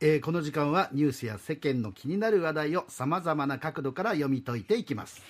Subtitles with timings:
[0.00, 5.20] えーこの時間はニュースや世間の気になる話題をさまざまな角度から読み解いていきます。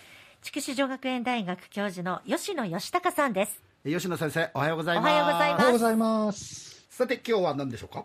[0.43, 3.63] 筑紫女学園大学教授の吉野義孝さんです。
[3.85, 5.05] えー吉野先生おはようございます。
[5.07, 5.61] おはようございます。
[5.61, 6.87] おはようございます。
[6.91, 8.05] さて今日は何でしょうか？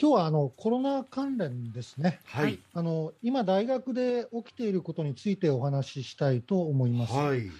[0.00, 2.20] 今日はあのコロナ関連ですね。
[2.24, 2.58] はい、はい。
[2.72, 7.12] あの今大学で起きていることについてお話ししたいと思います。
[7.14, 7.50] はい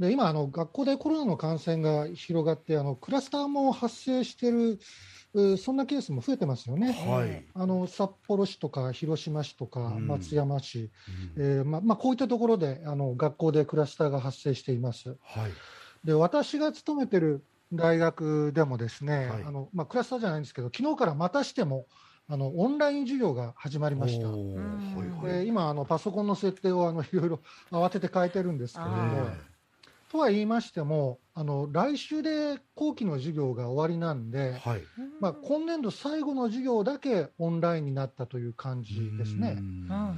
[0.00, 4.78] で今あの学校でコロナの感染が広がってあのクラスターも発生している
[5.34, 6.92] うそんなケースも増えてますよね。
[6.92, 10.06] はい、あの札幌市とか広島市とかうん。
[10.08, 10.90] 松山市、
[11.36, 11.44] うん。
[11.44, 15.16] えーままあ、こういったところであの学校でクラスターが発生しています。
[15.22, 15.52] はい。
[16.02, 19.42] で私が勤めてる大学でもですね、はい。
[19.44, 21.86] あのまあ、クラスターじゃないんですけど昨日からまたしても
[22.26, 24.28] あのオンライン授業が始まりました。
[25.26, 29.49] で今あのパソコンの設定をあのいろいろ慌てて変えてるんですけれどあもー
[30.10, 34.82] とは言いましてもあの来週で後期の授業が終わりなんで、はい。
[35.20, 39.56] まあ、今年度最後の授業だけオンラインになったという感じですね。
[39.58, 39.66] うん。
[39.90, 40.16] うん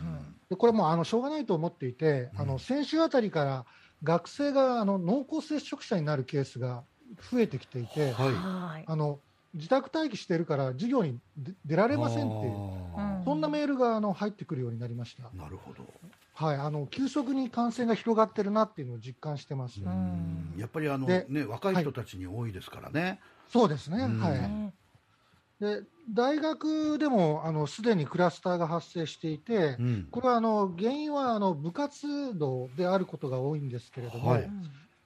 [0.49, 2.49] でこれもあのしょうがないと思っていて、あうん。
[2.49, 3.65] の先週あたりから
[4.03, 6.83] 学生があの濃厚接触者になるケースが
[7.31, 8.13] 増えてきていて、はい。
[8.13, 8.85] はい。
[8.87, 9.19] あの
[9.55, 12.53] 自宅待機してるから授業に出出られませんっていう、
[12.97, 15.25] あうんそんなメールがあの入ってくるようになりました。
[15.25, 15.85] ーなるほど、
[16.43, 19.81] はい、あの急速に感染が広がってるなっていうのを実感してます。
[20.57, 23.99] やっぱりあのでね若い人たちに多いですからね、そうですね。
[23.99, 24.33] うんはい。
[24.41, 24.75] ね
[25.61, 34.51] で大学でもあのすでにクラスターが発生していて、うんこれはあの原因はあの部活動であることが多いんですけれども、はい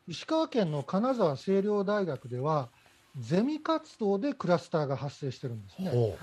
[0.08, 2.70] 石川県の金沢清涼大学では
[3.18, 6.16] ゼミ活動でクラスターが発生してるんですね。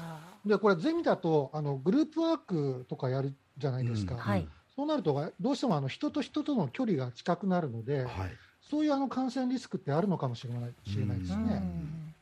[0.46, 4.16] でこれゼミだとあのグループワークとかやるじゃないですか。
[4.16, 8.32] うんあはいそうなるとどうしてもあの人と人との距離が近くなるので、うはい。
[8.62, 11.38] そういうあの感染リスクってあるのかもしれない知れないですね。
[11.38, 12.16] うん。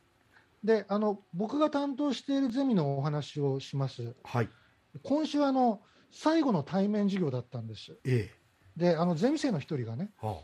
[0.64, 4.14] であの僕が担当しているゼミのお話をします。
[4.24, 4.48] はい。
[5.02, 5.80] 今週あの
[6.10, 7.96] 最後の対面授業だったんです。
[8.04, 8.30] え
[8.76, 10.42] であのゼミ生の一人がねえは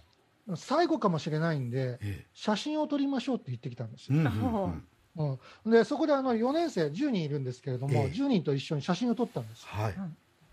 [0.48, 0.56] あ。
[0.56, 4.11] 最後かもしれないんでえ写真を撮りましょうって言ってきたんです。
[4.13, 4.18] よ。
[4.18, 4.89] えうんうん。
[5.17, 5.68] うんう。
[5.68, 8.07] ん、でそこであの4年生10人いるんですけれども、ええ。
[8.07, 9.67] 10人と一緒に写真を撮ったんです。
[9.67, 9.95] はい、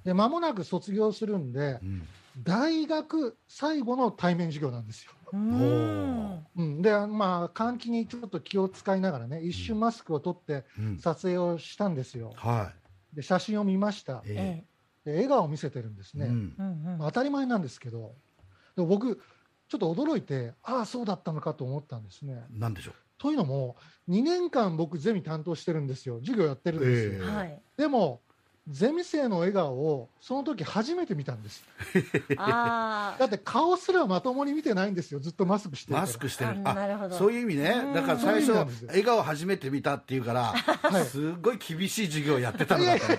[0.05, 2.07] で間もなく卒業するんでうん。
[2.43, 5.11] 大学最後の対面授業なんですよ。
[5.31, 10.99] うんうん、でまあ換気にちょっと気を使いながらね一瞬マスクを取ってうん。
[10.99, 12.33] 撮影をしたんですよ。
[12.35, 12.73] は
[13.13, 14.15] で写真を見ました。
[14.15, 14.65] いえ
[15.05, 15.11] え。
[15.11, 16.25] で笑顔を見せてるんですね。
[16.25, 16.55] えうん。
[16.59, 18.13] えうんうんまあ当たり前なんですけど。
[18.75, 19.21] でも僕
[19.69, 22.43] ちょっと驚いてああそうだったのかと思ったんですね。
[22.51, 22.93] なんでしょう？
[23.17, 23.77] というのも
[24.09, 26.19] 2年間僕ゼミ担当してるんですよ。
[26.19, 27.13] 授業やってるんですよ。
[27.13, 27.19] ええ。
[27.21, 27.61] はい。
[27.77, 28.19] でも
[28.67, 31.63] ゼミ生の笑顔をその時初めて見たんです。
[32.37, 35.19] あだって顔すらまともに見てないんですよ。
[35.19, 35.99] ずっとマスクしてる。
[35.99, 37.15] マスクしてあるなるほど。
[37.15, 37.81] そういう意味ね。
[37.85, 37.93] うん。
[37.93, 38.53] だから最初
[38.87, 41.05] 笑顔初めて見たっていうから、はい。
[41.05, 43.05] すごい厳しい授業やってたのかと。
[43.05, 43.17] 思っ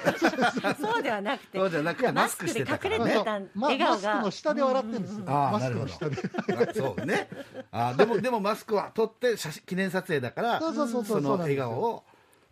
[0.60, 6.70] たあそうではなくてそうじゃなくてマスクしてたからねマスクで隠れてたま笑顔がマスクの下で笑ってるんですよ、マスなるほどクの下で。
[6.70, 7.28] あそうね。
[7.70, 11.20] あでもでもマスクは取って写真記念撮影だからそうそうそうそう。
[11.20, 12.02] の笑顔を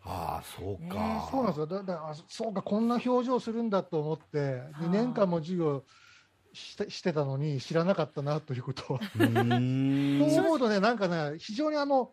[0.07, 1.67] ああそうか、ねそうなんですよ。
[1.67, 5.85] だだあそうかこんな表情するんだと思って2年間も授業
[6.53, 9.01] してしてたのに知らなかったなということは。
[9.17, 10.21] うーん。
[10.35, 12.13] そう思うとねなんかね非常にあの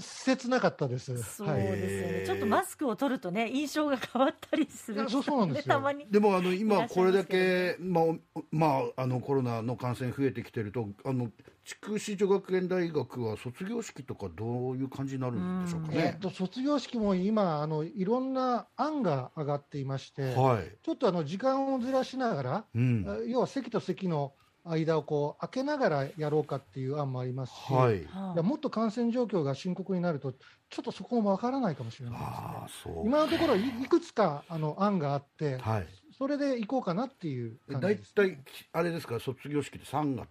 [0.00, 1.16] 切なかったです。
[1.22, 5.74] そうはいですよね、へーちょっとマスクを取るとね印象が変わったりするそうそうなんですよ。
[5.74, 8.04] たまにでもあの今これだけ、まあ
[8.50, 11.30] まあ、あのコロナの感染増えてきてるとあの
[11.64, 16.18] 筑紫女学園大学は卒業式とかどういう感じになるんでしょうかえねっ。
[16.18, 23.24] と卒業式も今あのいろんな案が上がっていまして、はい、ちょっとあの時間をずらしながら、うん。
[23.28, 24.32] 要は席と席の
[24.68, 32.36] 間をこう開けながらやろうかっていう案もありますし、はい、もっと感染状況が深刻になると、ちょっとそこもわからないかもしれないですね。
[32.36, 32.64] あ。
[32.64, 35.86] あそう今のところいいくつかあの案があって、はい。
[36.18, 38.12] それで行こうかなっていう感じ大です。
[38.12, 38.38] 体
[38.72, 40.28] あれですか卒業式って3月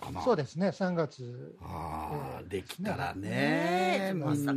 [0.00, 0.22] かな？
[0.22, 1.56] そうですね、3月。
[1.60, 4.54] ああ、えーできたらねまさかオ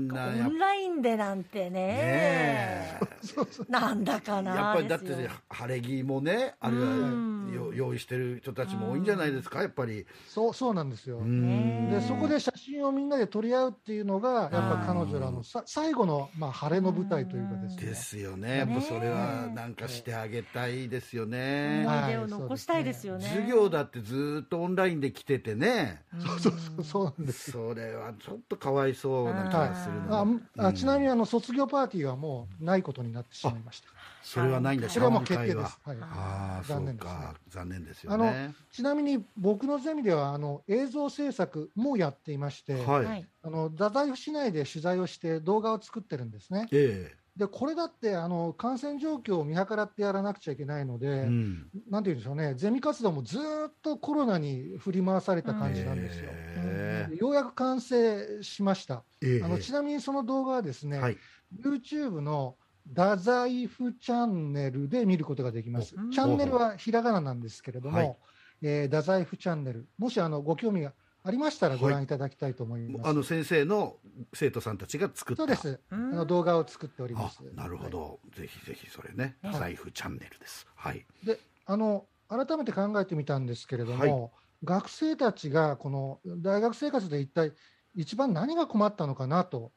[0.49, 1.69] ンラインでなんてね。
[1.69, 3.08] ねえ
[3.69, 7.39] なんだかなやっぱりだって晴れ着もねあるいはうん。
[7.53, 10.05] よ用意してる人たちも多いんじゃないですかやっぱり。
[10.27, 11.19] そうそうなんですよ。
[11.19, 11.89] うん。
[11.89, 17.85] でそこで写真をみんなで撮り合うっていうのが、やっぱ彼女らのさ最後の、まあ、晴れの舞台というかですね。
[17.85, 18.57] ですよね。
[18.57, 21.83] やっぱそれはなんかしてあげたいですよね。
[21.85, 23.27] 思い出を残したいですよね。
[23.27, 26.03] 授業だってずっとオンラインで来ててね。
[26.19, 27.69] そうそうそうそうなんですよ。
[27.69, 33.89] それはちょっとかわいそうな気がするあのあちなみにあの卒業パーティーはもうないことになってしまいました。
[34.23, 34.89] それはないんだ。
[34.89, 35.79] それはもう決定です。
[35.83, 35.93] は。
[35.93, 37.15] い、ああそう残念です
[37.49, 43.27] 残念ですよあのねちなみに僕のゼミではあの映像制作もやっていまして、はい、はい。
[43.41, 46.67] あの太宰府市内で取材をして動画を作ってるんですね。
[46.71, 51.69] えでこれだってあの感染状況を見計らってやらなくちゃいけないので、うん。
[51.89, 56.25] なんていうんでしょうね、ゼミ活動もずーっとコロナに振り回された感じなんですよ。
[56.33, 59.03] へでようやく完成しました。
[59.21, 59.39] え。
[59.41, 61.17] あのちなみにその動画はですね、はい。
[61.63, 62.57] YouTube の
[62.89, 65.95] 太宰府チャンネルで見ることができます。
[65.95, 66.11] お。
[66.11, 68.15] チャンネルはひらがななんですけれども、はい
[68.61, 70.93] えー太宰府チャンネル、もしあのご興味が
[71.23, 72.07] ありましたらご覧い。
[72.07, 73.09] ただきたいと思います。
[73.09, 73.97] あの先生の
[74.33, 75.41] 生徒さんたちが作った。
[75.41, 77.39] そうです、あの動画を作っております。
[77.55, 79.35] あなるほど、ぜひぜひそれね。
[79.43, 80.67] ね財布チャンネルです。
[80.75, 81.05] はい。
[81.23, 84.31] であの改めて考えてみたんですけれども、はい。
[84.63, 87.53] 学生たちがこの大学生活で一体
[87.95, 89.71] 一番何が困ったのかなと、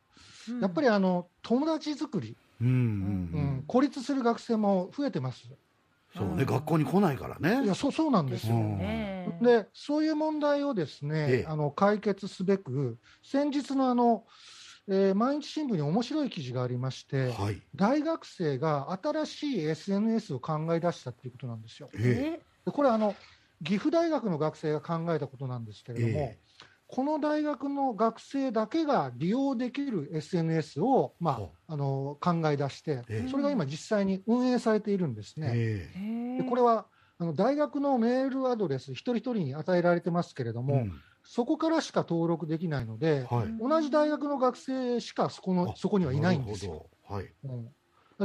[0.61, 5.45] やっぱりあの友達作り、うんうんううんん孤立する学生も増えてます。
[6.15, 6.47] そうねうん。
[6.47, 7.65] 学校に来ないからね。
[7.65, 8.55] いやそうそうなんですよ。
[8.55, 8.79] うん。
[8.79, 9.39] ね。
[9.43, 11.47] でそういう問題をですね、ええ。
[11.49, 14.27] あの解決すべく、先日のあの、
[14.89, 17.63] えー毎日新聞に面白い記事がありまして、はい。
[17.75, 21.89] 大学生が新しい SNS を考え出したっていうことなんですよ。
[21.95, 22.43] ええ。
[22.67, 23.15] でこれあの、
[23.65, 26.39] 岐阜大学の学生が考えたことなんですけれども、え
[26.93, 33.29] この大学の学生だけが利用できる SNS を、まほあ、あの考え出して、ええ。
[33.31, 35.57] それが今、実際に運営されているんですね。
[35.57, 41.03] えでこれはあの大学のメールアドレス、一人一人に与えられてますけれども、うん。
[41.23, 43.55] そこからしか登録できないので、はい。
[43.59, 46.91] 同じ大学の学生しかそこのあそこにはいないんですよ。
[47.09, 47.35] はい。
[47.45, 47.73] うん。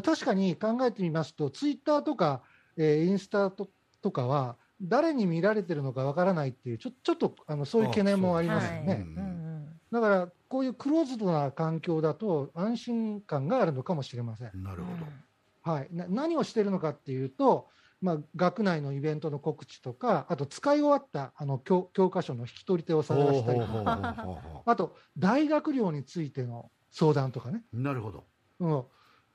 [0.01, 2.43] 確かに考えてみますと、ツイッターとか、
[2.77, 3.71] えーインスタと
[4.01, 8.87] とかは、誰に見られてるのかわからないっていう、ちょちょっとあのそういう懸念もありますよね。
[8.87, 9.01] はい。
[9.01, 9.37] うん
[9.91, 14.63] だから、こういうクローズドな環境だと、安心感があるのかもしれません。
[14.63, 17.67] なるほはい、な何をしてるのかっていうと、
[18.01, 28.25] まあ、学内のイベントの告知とか、あと使い終わったあの教教科書の引き取り手をど探したりとか、あと大学寮についての相談とかね、うなるほど。
[28.59, 28.83] うん、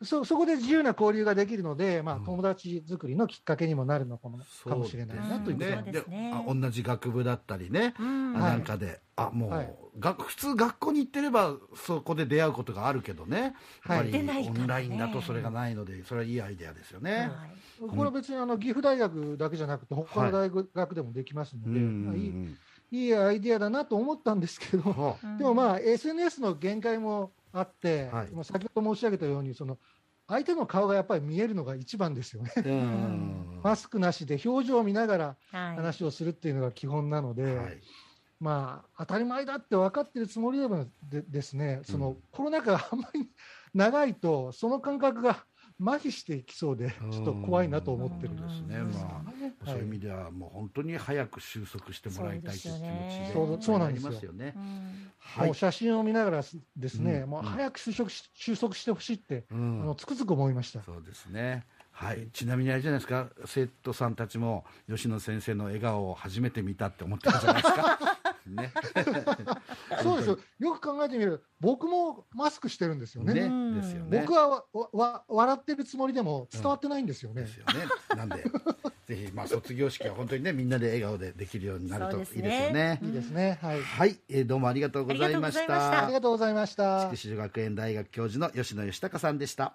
[0.05, 6.05] そそこで自由な交流ができるので、まあうん、友達作りのきっかけにもなるのかもそうかもしれないなということね。
[6.09, 6.33] ね。
[6.35, 8.33] あ同じ学部だったりね、うん。
[8.33, 9.75] なんかであもう、はい。
[9.99, 13.39] が普通学校に行ってればそこで出会うことがあるけどね。
[13.39, 13.53] やっ
[13.99, 17.31] ぱり出ないオンラインだとそれがないのでそれはいいアイデアですよね、
[17.81, 17.91] はい。
[17.91, 22.07] これは別にあの岐阜大学だけじゃなくて、他の大学でもできますので、うん。
[22.07, 22.57] まあいい
[22.93, 25.39] いいアイデアだなと思ったんですけど、はあ。
[25.39, 28.31] でもまあ、SNS の限界もあって、はい。
[28.33, 29.79] まあ先ほど申し上げたように、その
[30.29, 32.53] 相手の顔がやっぱり見えるのが一番ですよね。
[32.65, 33.61] うん。
[33.63, 35.77] マスクなしで表情を見ながらはい。
[35.77, 37.81] 話をするっていうのが基本なので、はい。
[38.41, 42.23] まあ、当たり前だって分かってるつもりでもでですね、その、うん。
[42.33, 43.31] コロナ禍があんまり
[43.73, 45.47] 長いと、その感覚が
[45.81, 49.67] 麻痺していきそうで、ちょっと怖いなと思ってるんですねまあ。
[49.67, 49.83] そうい。
[49.83, 54.33] う意味ではもう本当に早く収束してもらいたいという気持ちでなんですよありますよ。
[54.33, 55.11] ねうん。
[55.19, 55.47] はい。
[55.47, 56.43] もう写真を見ながら
[56.77, 57.31] ですね、うん。
[57.31, 60.83] もう早く収束し収束してほしいって、うあんのつくづく思いました。
[60.83, 61.65] そうですね。
[61.91, 67.99] はい、ちなみにあれじゃないですか、生徒さんたちも吉野先生の笑顔を初めて見たって思ってるんじゃないですか？
[68.51, 68.73] ね。
[70.03, 73.35] そうですよ、よく考えてみると、僕もマスクしてるんですよね。
[73.35, 74.21] ね、うんですよね。
[74.21, 77.43] 僕はわわわ笑ってるつもりでも伝わってないんですよね。
[77.43, 77.73] ですよね。
[78.17, 78.45] なんで、
[79.07, 83.01] ぜひ、まあ、卒業式は本当にね、みんなで笑顔でできるようになるといいですよね。
[83.03, 83.59] いいですね。
[83.61, 83.83] はい。
[83.83, 86.13] はい、えーどうもありがとうございましたあり。
[86.13, 87.07] がとうございました筑。
[87.11, 89.71] 紫女学園大学教授の吉野義孝さんでした。